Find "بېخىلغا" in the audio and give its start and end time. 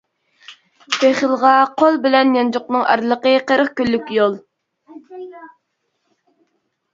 0.93-1.51